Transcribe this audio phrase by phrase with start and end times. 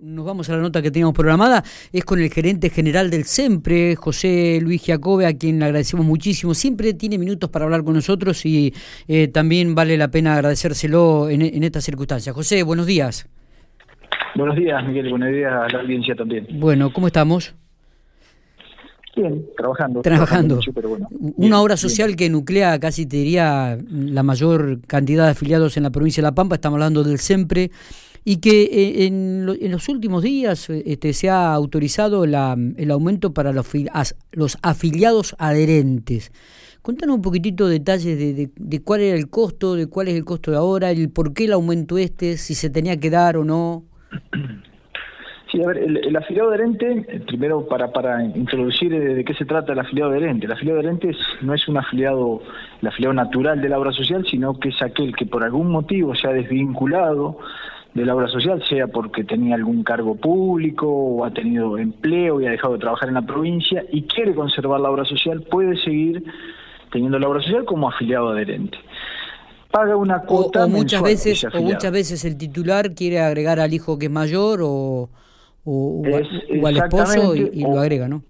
[0.00, 3.96] nos vamos a la nota que teníamos programada, es con el gerente general del SEMPRE,
[3.96, 6.54] José Luis Giacobbe, a quien le agradecemos muchísimo.
[6.54, 8.72] Siempre tiene minutos para hablar con nosotros y
[9.06, 12.34] eh, también vale la pena agradecérselo en, en estas circunstancias.
[12.34, 13.28] José, buenos días.
[14.36, 16.46] Buenos días, Miguel, buenos días a la audiencia también.
[16.52, 17.54] Bueno, ¿cómo estamos?
[19.16, 20.02] Bien, trabajando.
[20.02, 20.60] Trabajando.
[21.36, 25.90] Una obra social que nuclea casi te diría la mayor cantidad de afiliados en la
[25.90, 27.72] provincia de La Pampa, estamos hablando del SEMPRE,
[28.28, 34.58] y que eh, en, los últimos días este, se ha autorizado el aumento para los,
[34.60, 36.30] afiliados adherentes.
[36.82, 40.50] Contanos un poquitito detalles de, de, cuál era el costo, de cuál es el costo
[40.50, 43.84] de ahora, el por qué el aumento este, si se tenía que dar o no.
[45.50, 49.46] Sí, a ver, el, afiliado adherente, eh, primero para, para introducir eh, de qué se
[49.46, 50.44] trata el afiliado adherente.
[50.44, 52.42] El afiliado adherente no es un afiliado,
[52.82, 56.14] el afiliado natural de la obra social, sino que es aquel que por algún motivo
[56.14, 57.38] se ha desvinculado
[57.94, 62.46] de la obra social, sea porque tenía algún cargo público o ha tenido empleo y
[62.46, 66.22] ha dejado de trabajar en la provincia y quiere conservar la obra social, puede seguir
[66.92, 68.78] teniendo la obra social como afiliado adherente
[69.70, 73.98] paga una cuota o, muchas veces o muchas veces el titular quiere agregar al hijo
[73.98, 75.10] que es mayor o
[75.70, 76.02] o,
[76.66, 78.22] al esposo y, lo agrega, ¿no?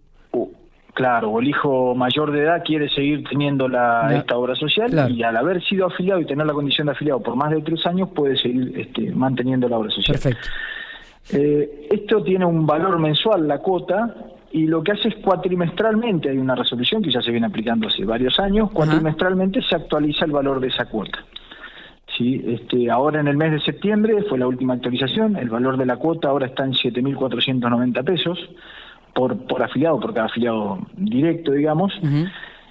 [0.99, 5.23] Claro, o el hijo mayor de edad quiere seguir teniendo la, esta obra social y
[5.23, 8.09] al haber sido afiliado y tener la condición de afiliado por más de tres años
[8.13, 10.19] puede seguir este, manteniendo la obra social.
[10.21, 10.49] Perfecto.
[11.31, 14.13] Eh, esto tiene un valor mensual, la cuota,
[14.51, 18.05] y lo que hace es cuatrimestralmente, hay una resolución que ya se viene aplicando hace
[18.05, 21.25] varios años, cuatrimestralmente se actualiza el valor de esa cuota.
[22.17, 22.43] ¿sí?
[22.45, 25.97] Este, ahora en el mes de septiembre fue la última actualización, el valor de la
[25.97, 28.51] cuota ahora está en 7.490 pesos
[29.19, 31.93] por, por afiliado, por cada afiliado directo, digamos.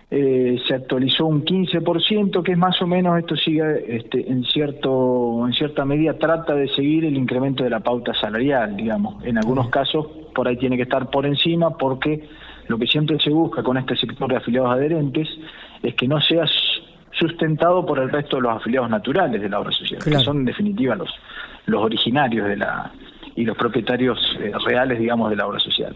[0.09, 5.45] Eh, se actualizó un 15%, que es más o menos, esto sigue este, en, cierto,
[5.45, 9.21] en cierta medida, trata de seguir el incremento de la pauta salarial, digamos.
[9.25, 12.29] En algunos casos por ahí tiene que estar por encima porque
[12.69, 15.27] lo que siempre se busca con este sector de afiliados adherentes
[15.83, 16.45] es que no sea
[17.11, 20.45] sustentado por el resto de los afiliados naturales de la obra social, que son en
[20.45, 21.09] definitiva los,
[21.65, 22.93] los originarios de la
[23.37, 25.95] y los propietarios eh, reales, digamos, de la obra social.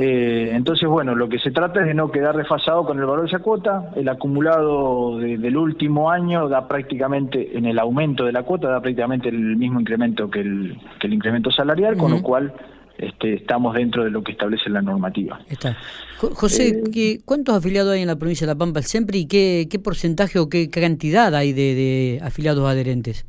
[0.00, 3.22] Eh, entonces, bueno, lo que se trata es de no quedar desfasado con el valor
[3.22, 3.90] de esa cuota.
[3.96, 9.28] El acumulado del último año da prácticamente, en el aumento de la cuota, da prácticamente
[9.28, 12.52] el mismo incremento que el, que el incremento salarial, con lo cual
[12.98, 15.40] este, estamos dentro de lo que establece la normativa.
[15.48, 15.76] Está.
[16.18, 19.78] José, eh, ¿cuántos afiliados hay en la provincia de La Pampa siempre y qué, qué
[19.78, 23.24] porcentaje o qué cantidad hay de, afiliados adherentes?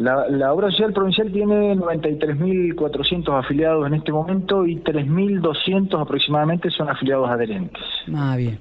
[0.00, 6.88] La, la, obra social provincial tiene 93.400 afiliados en este momento y 3.200 aproximadamente son
[6.88, 7.82] afiliados adherentes.
[8.14, 8.58] Ah, bien,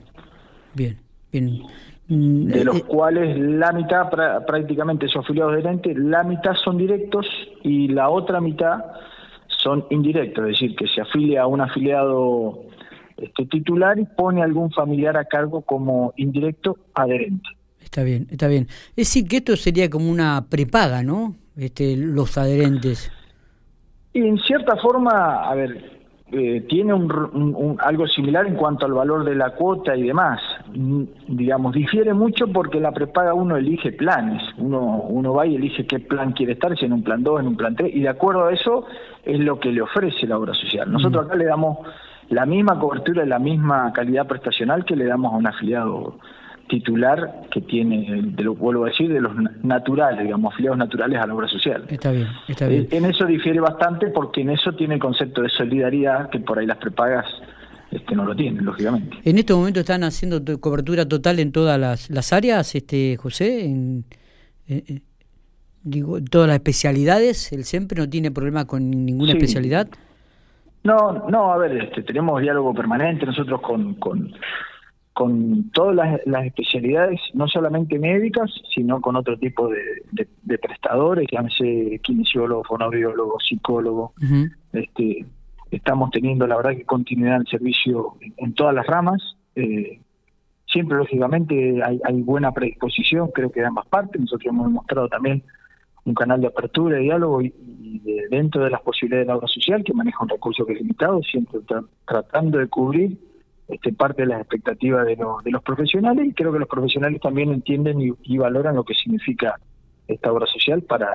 [0.74, 0.98] bien,
[1.32, 1.62] bien.
[2.10, 4.10] Mm, de los eh, cuales la mitad
[4.46, 7.26] prácticamente son afiliados adherentes, la mitad son directos
[7.64, 8.84] y la otra mitad
[9.48, 12.66] son indirectos, es decir, que se afilia a un afiliado
[13.16, 17.48] este, titular y pone algún familiar a cargo como indirecto adherente.
[17.82, 18.68] Está bien, está bien.
[18.92, 21.36] Es decir, que esto sería como una prepaga, ¿no?
[21.58, 23.12] Este, los adherentes.
[24.14, 26.00] Y en cierta forma, a ver,
[26.32, 30.40] eh, tiene un, algo similar en cuanto al valor de la cuota y demás.
[30.76, 34.42] Mm, digamos, difiere mucho porque la prepaga uno elige planes.
[34.58, 37.48] Uno, uno va y elige qué plan quiere estar, si en un plan 2, en
[37.48, 38.86] un plan 3, y de acuerdo a eso
[39.24, 40.92] es lo que le ofrece la obra social.
[40.92, 41.80] Nosotros acá le damos
[42.30, 46.20] la misma cobertura y la misma calidad prestacional que le damos a un afiliado
[46.70, 51.28] titular que tiene, de lo vuelvo a decir, de los naturales, digamos, afiliados naturales a
[51.28, 51.84] la obra social.
[51.90, 52.84] Está bien, está bien.
[52.84, 56.60] Eh, en eso difiere bastante porque en eso tiene el concepto de solidaridad que por
[56.60, 57.26] ahí las prepagas
[57.92, 59.18] este, no lo tienen, lógicamente.
[59.24, 63.66] ¿En este momento están haciendo cobertura total en todas las, las áreas, este José?
[63.66, 64.06] En,
[65.84, 69.90] digo, todas las especialidades, ¿el siempre no tiene problema con ninguna especialidad?
[70.84, 74.32] No, no, a ver, este, tenemos diálogo permanente nosotros con, con,
[75.20, 82.00] con todas las, especialidades, no solamente médicas, sino con otro tipo de, de, prestadores, llámese
[82.02, 84.14] kinesiólogo, fonoaudiólogo, psicólogo.
[84.72, 85.26] este,
[85.72, 89.22] estamos teniendo, la verdad, que continuidad en el servicio en, todas las ramas.
[89.56, 90.00] Eh,
[90.66, 94.22] siempre, lógicamente, hay, hay, buena predisposición, creo que de ambas partes.
[94.22, 95.44] Nosotros hemos mostrado también
[96.06, 97.54] un canal de apertura, de diálogo y,
[98.32, 101.22] dentro de las posibilidades de la obra social, que maneja un recurso que es limitado,
[101.24, 101.60] siempre
[102.06, 103.29] tratando de cubrir
[103.70, 107.52] este, parte de las expectativas de, de los profesionales y creo que los profesionales también
[107.52, 109.60] entienden y, valoran lo que significa
[110.08, 111.10] esta obra social para,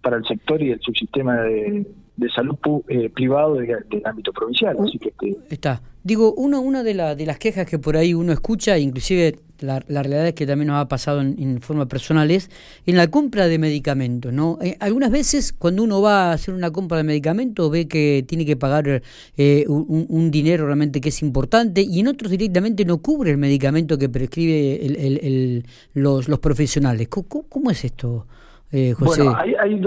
[0.00, 1.86] para el sector y el subsistema de,
[2.34, 2.56] salud
[2.88, 4.76] eh, privado del ámbito provincial.
[4.80, 5.12] Así que,
[5.50, 5.82] Está.
[6.04, 10.26] Digo, una, una de, de las quejas que por ahí uno escucha, inclusive la, realidad
[10.26, 12.50] es que también nos ha pasado en, forma personal, es
[12.86, 14.32] en la compra de medicamentos.
[14.32, 14.58] ¿no?
[14.60, 18.44] Eh, algunas veces cuando uno va a hacer una compra de medicamentos ve que tiene
[18.44, 19.02] que pagar
[19.36, 23.96] eh, un, dinero realmente que es importante y en otros directamente no cubre el medicamento
[23.96, 25.64] que prescribe el,
[25.94, 27.08] los, los profesionales.
[27.08, 28.26] ¿Cómo, es esto?
[28.70, 29.22] Eh, José.
[29.22, 29.80] Bueno, hay, hay,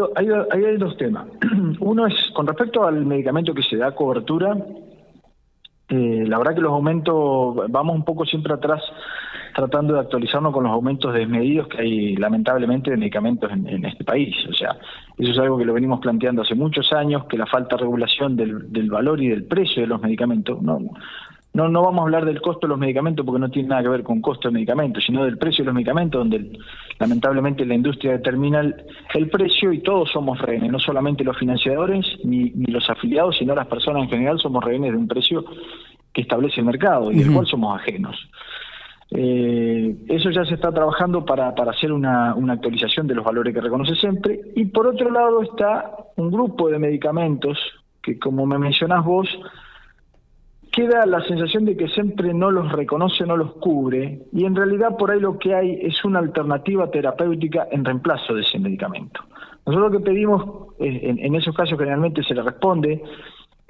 [0.52, 1.28] hay dos temas.
[1.80, 4.58] Uno es con respecto al medicamento que se da cobertura,
[5.92, 8.82] eh, la verdad que los aumentos, vamos un poco siempre atrás
[9.54, 14.36] tratando de actualizarnos con los aumentos desmedidos que hay lamentablemente de medicamentos en, este país.
[14.50, 14.78] O sea,
[15.18, 18.36] eso es algo que lo venimos planteando hace muchos años, que la falta de regulación
[18.36, 20.80] del, del valor y del precio de los medicamentos, no,
[21.54, 23.90] no, no vamos a hablar del costo de los medicamentos porque no tiene nada que
[23.90, 26.58] ver con costo de medicamentos, sino del precio de los medicamentos, donde
[26.98, 32.52] lamentablemente la industria determina el, precio y todos somos rehenes, no solamente los financiadores ni,
[32.52, 35.44] ni, los afiliados, sino las personas en general somos rehenes de un precio
[36.14, 38.16] que establece el mercado y del cual somos ajenos.
[39.14, 43.54] Eh, eso ya se está trabajando para, para hacer una, una actualización de los valores
[43.54, 44.40] que reconoce siempre.
[44.56, 47.58] Y por otro lado está un grupo de medicamentos
[48.02, 49.28] que, como me mencionás vos,
[50.72, 54.96] queda la sensación de que siempre no los reconoce, no los cubre, y en realidad
[54.98, 59.22] por ahí lo que hay es una alternativa terapéutica en reemplazo de ese medicamento.
[59.66, 63.04] Nosotros lo que pedimos, en, esos casos generalmente se le responde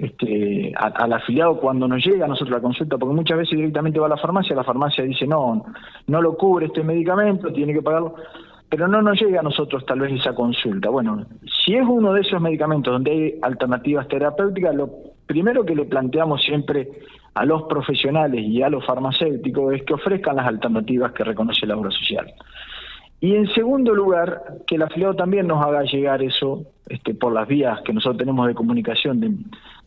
[0.02, 4.06] este, al afiliado cuando nos llega a nosotros la consulta, porque muchas veces directamente va
[4.06, 5.64] a la farmacia, la farmacia dice no,
[6.08, 8.16] no lo cubre este medicamento, tiene que pagarlo,
[8.68, 10.90] pero no nos llega a nosotros tal vez esa consulta.
[10.90, 11.24] Bueno,
[11.64, 14.90] si es uno de esos medicamentos donde hay alternativas terapéuticas, lo
[15.24, 16.88] primero que le planteamos siempre
[17.34, 21.76] a los profesionales y a los farmacéuticos es que ofrezcan las alternativas que reconoce la
[21.76, 22.26] obra social.
[23.22, 27.46] Y en segundo lugar, que el afiliado también nos haga llegar eso este, por las
[27.46, 29.30] vías que nosotros tenemos de comunicación de,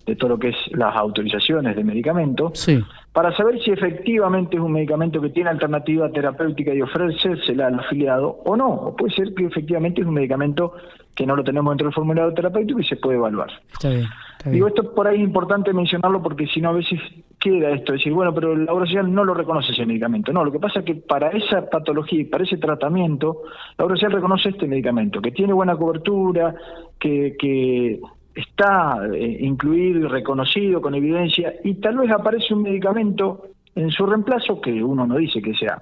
[0.05, 2.65] de todo lo que es las autorizaciones de medicamentos,
[3.11, 8.39] para saber si efectivamente es un medicamento que tiene alternativa terapéutica y ofrecérsela al afiliado
[8.45, 8.69] o no.
[8.69, 10.71] O puede ser que efectivamente es un medicamento
[11.13, 13.49] que no lo tenemos dentro del formulario terapéutico y se puede evaluar.
[13.73, 14.07] Está bien,
[14.45, 17.01] Digo, esto por ahí es importante mencionarlo porque si no a veces
[17.51, 20.31] queda esto, decir, bueno, pero la obra no lo reconoce ese medicamento.
[20.31, 23.43] No, lo que pasa es que para esa patología y para ese tratamiento,
[23.77, 26.55] la obra reconoce este medicamento, que tiene buena cobertura,
[26.99, 27.99] que, que
[28.35, 34.05] está eh, incluido y reconocido con evidencia y tal vez aparece un medicamento en su
[34.05, 35.81] reemplazo que uno no dice que sea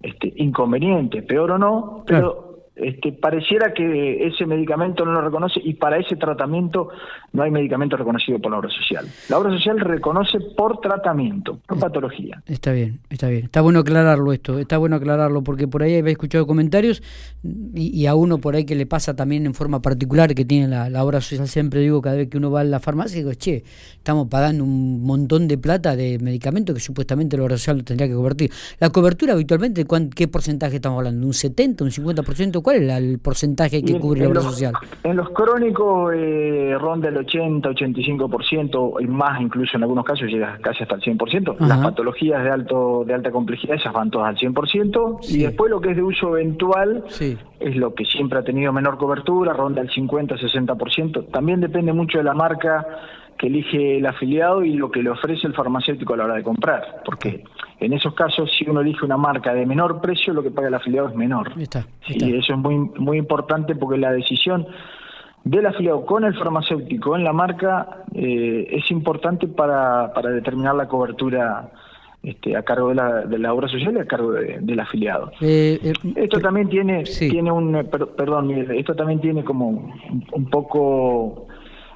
[0.00, 2.43] este, inconveniente, peor o no, pero
[2.76, 6.88] este, pareciera que ese medicamento no lo reconoce y para ese tratamiento
[7.32, 9.06] no hay medicamento reconocido por la obra social.
[9.28, 12.42] La obra social reconoce por tratamiento, por patología.
[12.46, 13.44] Está bien, está bien.
[13.44, 17.00] Está bueno aclararlo esto, está bueno aclararlo porque por ahí había escuchado comentarios
[17.74, 21.04] y, a uno por ahí que le pasa también en forma particular que tiene la,
[21.04, 23.62] obra social, siempre digo cada vez que uno va a la farmacia, digo, che,
[23.96, 28.14] estamos pagando un montón de plata de medicamentos que supuestamente la obra social tendría que
[28.14, 28.50] convertir.
[28.80, 31.24] La cobertura habitualmente, ¿qué porcentaje estamos hablando?
[31.24, 32.63] ¿Un 70, un 50%?
[32.64, 34.72] ¿Cuál es el porcentaje que cubre la obra social?
[35.02, 40.56] En los crónicos eh, ronda el 80, 85% y más, incluso en algunos casos llega
[40.62, 41.58] casi hasta el 100%.
[41.58, 45.18] Las patologías de alto de alta complejidad, esas van todas al 100%.
[45.28, 47.04] Y después lo que es de uso eventual
[47.60, 51.30] es lo que siempre ha tenido menor cobertura, ronda el 50, 60%.
[51.30, 52.86] También depende mucho de la marca
[53.38, 56.42] que elige el afiliado y lo que le ofrece el farmacéutico a la hora de
[56.42, 57.44] comprar, porque
[57.80, 60.74] en esos casos si uno elige una marca de menor precio, lo que paga el
[60.74, 61.52] afiliado es menor.
[62.06, 64.66] Y eso es muy muy importante porque la decisión
[65.44, 70.88] del afiliado con el farmacéutico en la marca eh, es importante para, para determinar la
[70.88, 71.70] cobertura
[72.22, 75.30] este, a cargo de la, de la obra social y a cargo del afiliado.
[75.42, 79.92] Eh, eh, esto también tiene, tiene un, perdón, esto también tiene como
[80.32, 81.48] un poco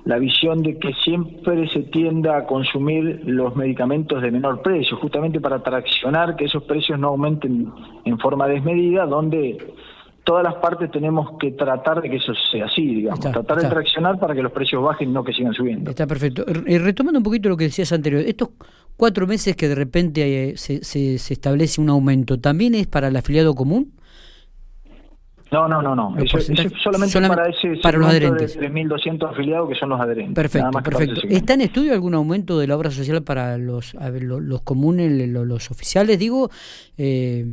[0.09, 5.39] la visión de que siempre se tienda a consumir los medicamentos de menor precio, justamente
[5.39, 7.71] para traccionar que esos precios no aumenten
[8.07, 9.59] en forma desmedida, donde
[10.25, 14.19] todas las partes tenemos que tratar de que eso sea así, digamos, tratar de traccionar
[14.19, 15.91] para que los precios bajen y no que sigan subiendo.
[15.91, 16.43] Está perfecto.
[16.49, 18.49] Eh, retomando un poquito lo que decías anterior, estos
[18.97, 23.09] cuatro meses que de repente eh, se, se, se establece un aumento, ¿también es para
[23.09, 23.93] el afiliado común?
[25.51, 26.15] No, no, no, no.
[26.19, 26.47] Eso, es
[26.83, 28.59] solamente, para ese para los adherentes.
[28.59, 30.35] de 3.200 afiliados que son los adherentes.
[30.35, 31.21] Perfecto, perfecto.
[31.29, 36.19] ¿Está en estudio algún aumento de la obra social para los, los, comunes, los, oficiales,
[36.19, 36.51] digo?
[36.99, 37.47] Eh,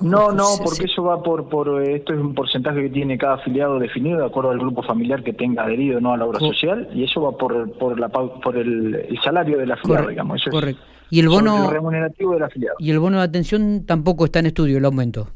[0.00, 3.78] no, no, porque eso va por, por, esto es un porcentaje que tiene cada afiliado
[3.78, 7.04] definido de acuerdo al grupo familiar que tenga adherido no a la obra social y
[7.04, 10.40] eso va por, por, la, por el, salario del afiliado, digamos.
[10.40, 10.82] Eso correcto.
[11.10, 12.76] y el bono remunerativo del afiliado.
[12.80, 15.28] Y el bono de atención tampoco está en estudio, el aumento.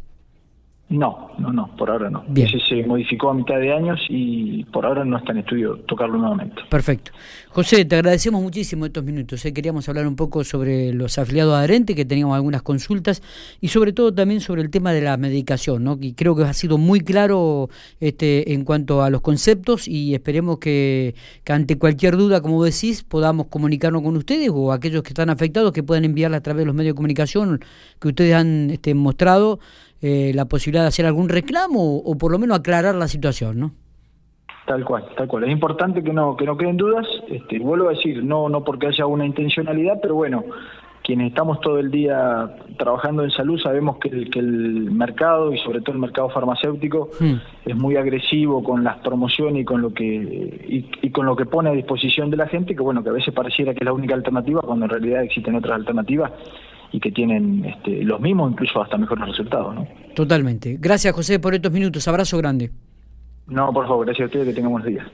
[0.91, 2.25] No, no, no, por ahora no.
[2.35, 6.17] Ese se modificó a mitad de años y por ahora no está en estudio tocarlo
[6.17, 6.63] nuevamente.
[6.71, 7.11] Perfecto.
[7.51, 9.45] José, te agradecemos muchísimo estos minutos.
[9.45, 9.53] ¿eh?
[9.53, 13.23] Queríamos hablar un poco sobre los afiliados adherentes, que teníamos algunas consultas,
[13.61, 15.99] y sobre todo también sobre el tema de la medicación, ¿no?
[16.01, 17.69] Y creo que ha sido muy claro
[18.01, 21.15] este, en cuanto a los conceptos y esperemos que,
[21.47, 25.83] ante cualquier duda, como decís, podamos comunicarnos con ustedes o aquellos que están afectados que
[25.83, 27.61] puedan enviarla a través de los medios de comunicación
[28.01, 29.59] que ustedes han este, mostrado
[30.01, 33.73] eh, la posibilidad de hacer algún reclamo o, por lo menos aclarar la situación, ¿no?
[34.67, 35.45] Tal cual, tal cual.
[35.45, 37.07] Es importante que no que no queden dudas.
[37.29, 40.45] Este, vuelvo a decir, no no porque haya una intencionalidad, pero bueno,
[41.09, 45.59] quienes estamos todo el día trabajando en salud sabemos que el, que el mercado y
[45.61, 47.35] sobre todo el mercado farmacéutico hmm.
[47.65, 51.71] es muy agresivo con las promociones y con lo que y, con lo que pone
[51.71, 54.15] a disposición de la gente que bueno que a veces pareciera que es la única
[54.15, 56.31] alternativa cuando en realidad existen otras alternativas
[56.93, 59.75] y que tienen este, los mismos, incluso hasta mejores resultados.
[59.75, 59.87] ¿no?
[60.15, 60.77] Totalmente.
[60.81, 62.07] Gracias, José, por estos minutos.
[62.09, 62.71] Abrazo grande.
[63.47, 65.07] No, por favor, gracias a ustedes, que tengan buenos días.